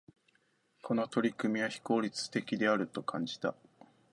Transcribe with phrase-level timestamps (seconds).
[0.81, 3.53] この取り組みは、非効率的であると感じた。